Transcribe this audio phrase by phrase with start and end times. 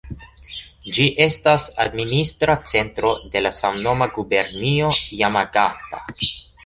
[0.97, 6.03] Ĝi estas administra centro de la samnoma gubernio Jamagata.